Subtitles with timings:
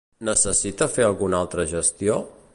[0.29, 2.19] Necessita fer alguna altra gestió?